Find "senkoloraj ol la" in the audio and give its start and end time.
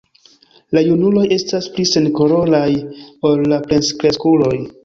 1.91-3.63